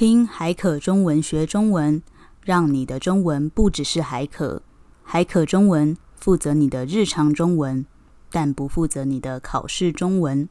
[0.00, 2.02] 听海可中文学中文，
[2.42, 4.62] 让你的中文不只是海可。
[5.02, 7.84] 海可中文负责你的日常中文，
[8.30, 10.48] 但不负责你的考试中文。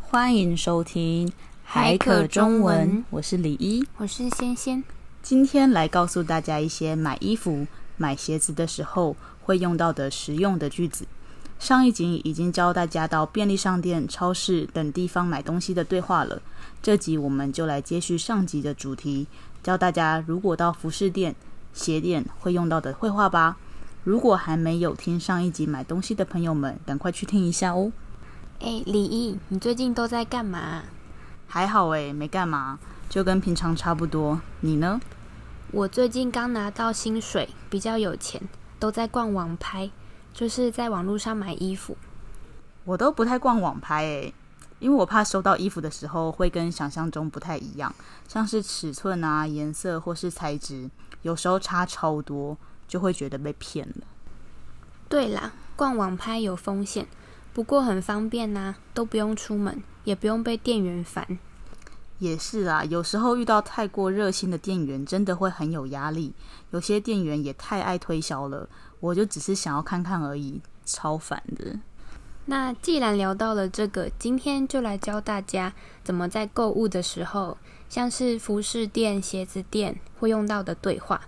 [0.00, 1.28] 欢迎收听
[1.64, 4.84] 海可中文，我是李一，我是仙仙。
[5.20, 9.16] 今天来告诉大家一些买衣服、买鞋子的时候
[9.46, 11.06] 会用到的实用的句子。
[11.60, 16.42] 上一集已经教大家到便利商店、超市等地方买东西的对话了，
[16.82, 19.28] 这集我们就来接续上集的主题，
[19.62, 21.36] 教大家如果到服饰店、
[21.72, 23.56] 鞋店会用到的绘画吧。
[24.02, 27.92] 如果还没有听上一集买东西的朋友们，赶快去听一下哦。
[28.60, 30.82] 哎，李毅，你最近都在干嘛？
[31.46, 32.78] 还好哎，没干嘛，
[33.08, 34.40] 就跟平常差不多。
[34.60, 35.00] 你呢？
[35.72, 38.40] 我最近刚拿到薪水，比较有钱，
[38.78, 39.90] 都在逛网拍，
[40.32, 41.96] 就是在网络上买衣服。
[42.84, 44.34] 我都不太逛网拍诶，
[44.78, 47.94] 因为我怕收到衣服的时候会跟想象中不太一样，
[48.28, 50.88] 像是尺寸啊、颜色或是材质，
[51.22, 52.56] 有时候差超多，
[52.86, 54.06] 就会觉得被骗了。
[55.08, 57.06] 对啦，逛网拍有风险，
[57.52, 61.38] 不过很方便呐，都不用出门，也不用被店员烦。
[62.18, 66.32] 也是啊，有时候遇到太过热心的店员，真的会很有压力。
[66.70, 68.68] 有些店员也太爱推销了，
[69.00, 71.78] 我就只是想要看看而已，超烦的。
[72.46, 75.72] 那既然聊到了这个，今天就来教大家
[76.04, 81.20] 怎么在购物的时候，像是服饰店、鞋子店会用到的对话，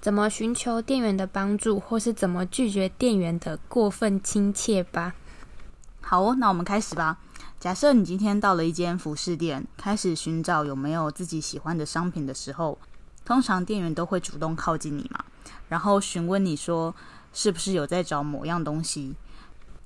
[0.00, 5.14] 怎么寻求店员的帮助，或是怎么拒绝店员的过分亲切吧。
[6.02, 7.18] 好哦，那我们开始吧。
[7.58, 12.78] 假设你今天到了一间服饰店，开始寻找有没有自己喜欢的商品的时候，
[13.24, 15.24] 通常店员都会主动靠近你嘛，
[15.70, 16.94] 然后询问你说
[17.32, 19.14] 是不是有在找某样东西。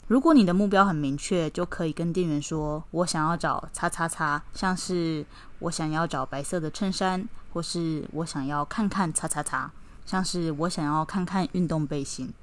[0.09, 5.25] 如果你的目标很明确，就可以跟店员说：“我想要找叉叉叉，像是
[5.61, 9.71] 我想要找白色的衬衫，或是我想要看看叉叉叉，
[10.05, 12.35] 像是我想要看看运动背心。”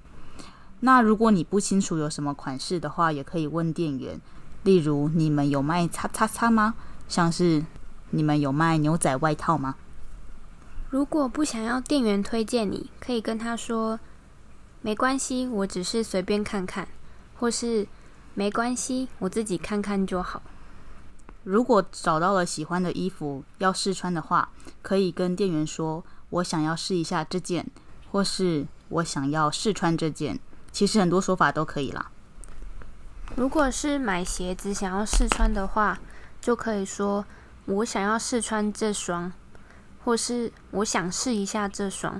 [0.79, 4.21] 那如果你不清楚有什么款式的话，也可以问店员。
[4.67, 6.75] 例如，你们有卖叉叉叉吗？
[7.07, 7.63] 像是
[8.09, 9.77] 你们有卖牛仔外套吗？
[10.89, 13.97] 如果不想要店员推荐你，可以跟他说
[14.83, 16.85] ：“没关系，我只是随便看看。”
[17.39, 17.87] 或是
[18.35, 20.41] “没关系，我自己看看就好。”
[21.45, 24.49] 如果找到了喜欢的衣服要试穿的话，
[24.81, 27.65] 可以跟店员说：“我想要试一下这件，
[28.11, 30.37] 或是我想要试穿这件。”
[30.73, 32.11] 其实很多说法都可以啦。
[33.37, 35.99] 如果是买鞋子想要试穿的话，
[36.41, 37.23] 就可以说
[37.65, 39.31] “我想要试穿这双”，
[40.03, 42.19] 或是“我想试一下这双”。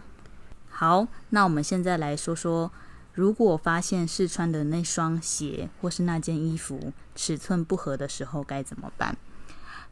[0.69, 2.71] 好，那我们现在来说说，
[3.13, 9.17] 如果发现试穿的那双鞋或是那件衣服尺寸不合的时候该怎么办？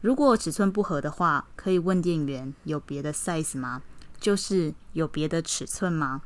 [0.02, 3.82] 如果尺寸不合的话，可以问店员有别的 size 吗？
[4.20, 6.22] 就是有别的尺寸吗？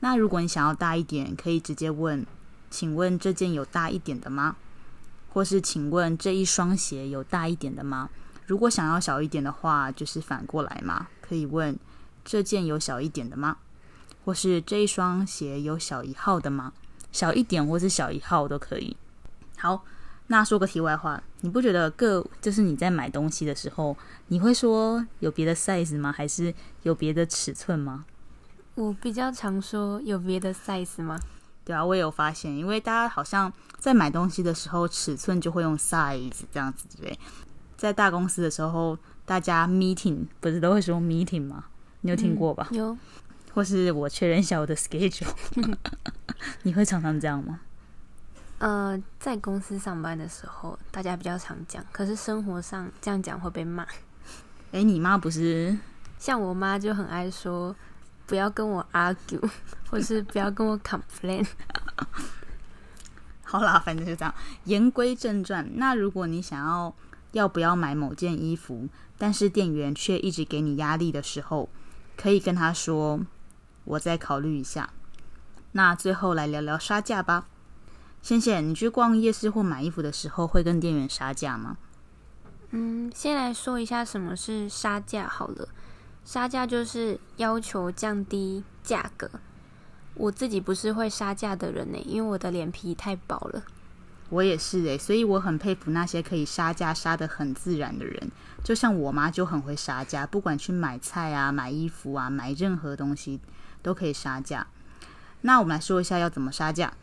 [0.00, 2.26] 那如果你想要大一点，可以直接问。
[2.72, 4.56] 请问这件有大一点的吗？
[5.30, 8.08] 或是请问这一双鞋有大一点的吗？
[8.46, 11.78] 如果想要小一点的话，就是反过来嘛，可以问
[12.24, 13.58] 这件有小一点的吗？
[14.24, 16.72] 或是这一双鞋有小一号的吗？
[17.12, 18.96] 小一点或是小一号都可以。
[19.58, 19.84] 好，
[20.28, 23.96] 那说个题外话，你不觉得各就是你在买东西的时候，
[24.28, 26.10] 你会说有别的 size 吗？
[26.10, 26.54] 还是
[26.84, 28.06] 有别的尺寸吗？
[28.74, 31.20] 我比较常说有别的 size 吗？
[31.64, 37.18] 对啊，我也有发现，因为大家好像在买东西的时候，尺寸就会用 size 这样子，对不对？
[37.76, 41.64] 在大公司的时候，大家 meeting 不是都会说 meeting 吗？
[42.00, 42.66] 你有听过吧？
[42.72, 42.98] 嗯、有。
[43.54, 45.28] 或是我确认一下我的 schedule，
[46.62, 47.60] 你会常常这样吗？
[48.58, 53.86] 呃，在公司上班的时候，大家比较常讲，可是生活上这样讲会被骂。
[54.70, 55.76] 诶，你妈不是？
[56.18, 57.76] 像我妈就很爱说。
[58.32, 59.46] 不要跟我 argue，
[59.90, 61.46] 或是不要跟我 complain。
[63.42, 64.34] 好啦，反正就这样。
[64.64, 66.94] 言归正传，那如果你想要
[67.32, 71.68] 要不要买某件衣服，但是店员却一直给你压力的时候，
[72.16, 73.20] 可以跟他说
[73.84, 74.88] ：“我再考虑一下。”
[75.72, 77.46] 那最后来聊聊杀价吧。
[78.22, 81.76] 仙仙，你去逛夜市或买衣服的时候，会跟店员杀价吗？
[82.70, 85.68] 嗯，先来说一下什么是杀价好了。
[86.24, 89.30] 杀价就是要求降低价格。
[90.14, 93.62] 我自己不是会杀价的人呢，因为我的脸皮太薄了。
[94.28, 98.30] 我也是诶，所以我很佩服那些可以杀价杀得很自然的人。
[98.64, 103.40] 就像我妈就很会杀价，不管去买菜啊、买衣服啊、买任何东西
[103.82, 104.66] 都可以杀价。
[105.42, 106.94] 那我们来说一下要怎么杀价。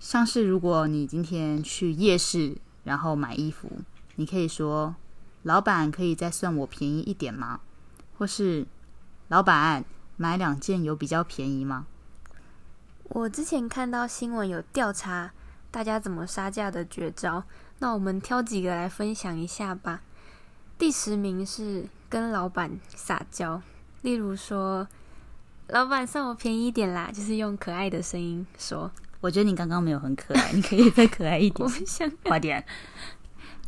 [0.00, 3.70] 像是如果你今天去夜市，然后买衣服，
[4.16, 4.96] 你可以说
[5.42, 7.60] ：“老板，可以再算我便宜一点吗？”
[8.18, 8.66] 或是
[9.28, 9.84] “老板，
[10.16, 11.86] 买两件有比较便宜吗？”
[13.10, 15.30] 我之前看到新闻有调查
[15.70, 17.44] 大家怎么杀价的绝招，
[17.78, 20.00] 那我们挑几个来分享一下吧。
[20.78, 23.60] 第十名是跟老板撒娇，
[24.02, 24.88] 例如说
[25.68, 28.90] ：“老板，算我便宜一点啦。”就是用可爱的声音说。
[29.20, 31.66] 我觉得你刚刚没有很可爱，你可以再可爱一点。
[31.66, 32.64] 我想快点。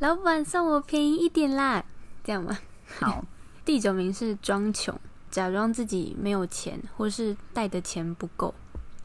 [0.01, 1.85] 老板算我便宜一点啦，
[2.23, 2.59] 这样吗？
[3.01, 3.25] 好。
[3.67, 4.97] 第九名是装穷，
[5.29, 8.55] 假装自己没有钱，或是带的钱不够。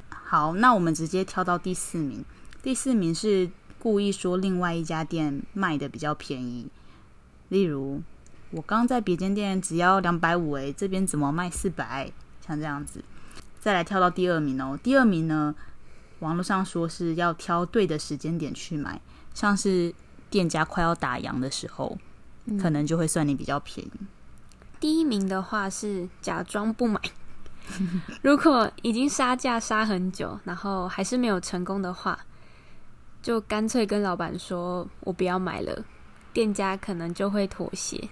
[0.08, 2.24] 好，那我们直接跳到第四名。
[2.62, 3.50] 第四名是
[3.80, 6.70] 故意说另外一家店卖的比较便宜，
[7.50, 8.04] 例如
[8.52, 12.12] 我刚在别间店只要两百五，诶，这边怎么卖四百？
[12.46, 13.04] 像这样子。
[13.60, 15.56] 再来跳到第二名哦，第二名呢？
[16.20, 19.02] 网络上说是要挑对的时间点去买，
[19.34, 19.92] 像是
[20.30, 21.98] 店家快要打烊的时候，
[22.46, 23.92] 嗯，可能就会算你比较便宜。
[24.82, 27.00] 第一名的话是假装不买，
[28.24, 32.18] 如果已经杀价杀很久，然后还是没有成功的话，
[33.22, 35.86] 就干脆跟老板说我不要买了，
[36.34, 38.10] 店家可能就会妥协。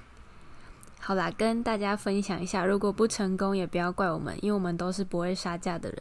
[1.00, 6.00] 好啦，跟大家分享一下，如果不成功也不要怪我们，因为我们都是不会杀价的人。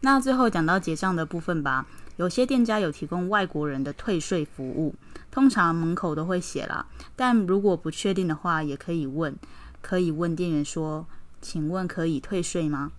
[0.00, 1.86] 那最后讲到结账的部分吧，
[2.16, 4.94] 有些店家有提供外国人的退税服务，
[5.30, 6.84] 通常门口都会写啦。
[7.16, 9.34] 但如果不确定的话，也可以问，
[9.82, 11.06] 可以问店员说
[11.42, 12.92] ：“请问可以退税吗？”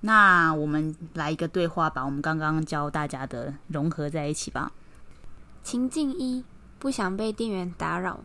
[0.00, 4.72] 那我们来一个对话，把我们刚刚教大家的融合在一起吧。
[5.62, 6.44] 情境一，
[6.78, 8.20] 不想被店员打扰。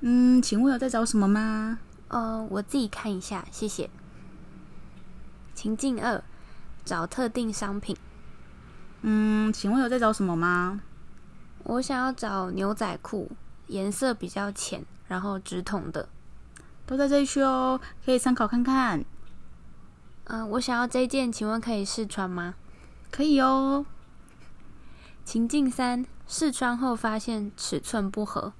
[0.00, 1.78] 嗯，请问有在找什么吗？
[2.08, 3.90] 呃，我自己看一下，谢谢。
[5.54, 6.22] 情境二。
[6.84, 7.96] 找特定商品。
[9.00, 10.82] 嗯，请问有在找什么吗？
[11.62, 13.30] 我想要找牛仔裤，
[13.68, 16.10] 颜色比较浅，然后直筒的。
[16.86, 19.00] 都在这一区哦，可以参考看看。
[20.24, 22.54] 嗯、呃，我想要这件，请问可以试穿吗？
[23.10, 23.86] 可以哦。
[25.24, 28.52] 情境三，试穿后发现尺寸不合。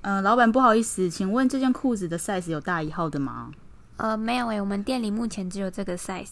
[0.00, 3.52] 嗯、呃，老板不好意思，请问这件裤子的 size 有大一号的吗？
[3.98, 6.30] 呃，没有诶，我们店里目前只有这个 size。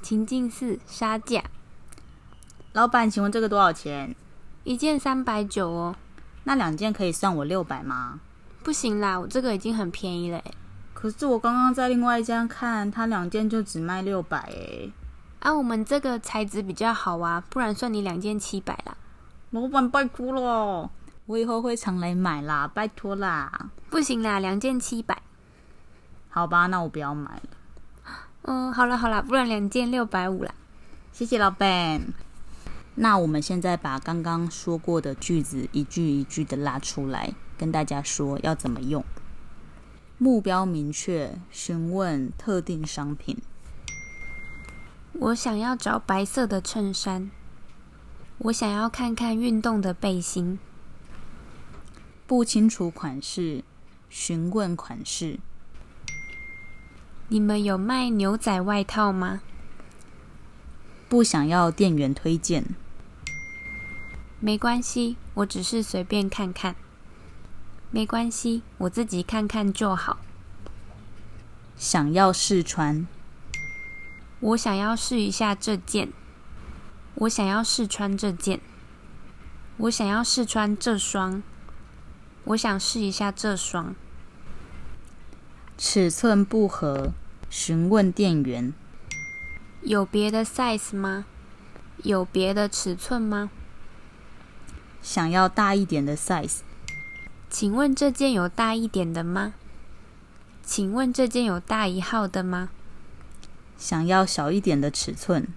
[0.00, 1.44] 情境四，杀价。
[2.72, 4.14] 老板，请问这个多少钱？
[4.64, 5.94] 一件三百九哦。
[6.44, 8.20] 那两件可以算我六百吗？
[8.62, 10.42] 不行啦，我这个已经很便宜嘞。
[10.94, 14.92] 可是我刚刚在另外一家看，它两件就只卖六百诶。
[15.40, 18.96] 啊，我们这个材质比较好啊，不然算你两件七百啦。
[19.50, 20.88] 老板，拜托了，
[21.26, 23.70] 我以后会常来买啦，拜托啦。
[23.90, 25.20] 不行啦，两件七百。
[26.30, 27.42] 好吧，那我不要买了。
[28.42, 30.54] 嗯，好了好了，不然两件六百五啦。
[31.12, 32.00] 谢谢老板。
[32.94, 39.02] 那我们现在把刚刚说过的句子一句一句的拉出来，跟大家说要怎么用。
[40.18, 43.38] 目标明确，询问特定商品。
[45.14, 47.30] 我想要找白色的衬衫。
[48.38, 50.58] 我想要看看运动的背心。
[52.26, 53.64] 不清楚款式，
[54.10, 55.38] 询问款式。
[57.28, 59.40] 你们有卖牛仔外套吗？
[61.08, 62.64] 不想要店员推荐。
[64.44, 66.74] 没关系，我只是随便看看。
[67.92, 70.18] 没关系，我自己看看就好。
[71.76, 73.06] 想要试穿。
[74.40, 76.08] 我想要试一下这件。
[77.14, 78.58] 我想要试穿这件。
[79.76, 81.40] 我想要试穿这双。
[82.42, 83.94] 我想试一下这双。
[85.78, 87.12] 尺寸不合。
[87.48, 88.72] 询问店员
[89.82, 91.26] ：“有别的 size 吗？
[92.02, 93.50] 有别的尺寸吗？
[95.02, 96.58] 想要大一点的 size。
[97.50, 99.52] 请问这件有大一点的吗？
[100.64, 102.70] 请问这件有大一号的吗？
[103.76, 105.48] 想要小一点的尺寸。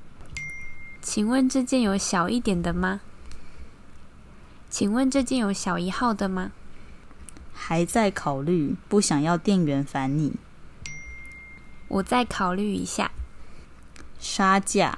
[1.01, 3.01] 请问这件有小一点的吗？
[4.69, 6.51] 请问这件有小一号的吗？
[7.53, 10.33] 还在考虑，不想要店员烦你。”
[11.87, 13.11] 我再考虑一下。
[14.19, 14.97] 杀价。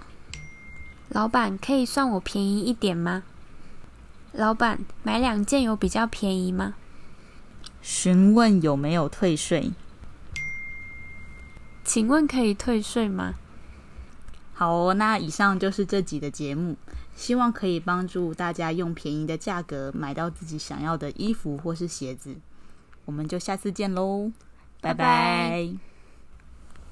[1.10, 3.24] 老板，可以算我便宜一点吗？
[4.38, 6.76] 老板，买两件有比较便宜吗？
[7.82, 9.72] 询问有没有退税？
[11.84, 13.34] 请问可以退税吗？
[14.54, 16.76] 好哦，那以上就是这集的节目，
[17.16, 22.36] 希望可以帮助大家用便宜的价格买到自己想要的衣服或是鞋子。
[23.06, 24.32] 我们就下次见喽，
[24.82, 24.94] 拜拜。
[24.94, 25.87] 拜拜。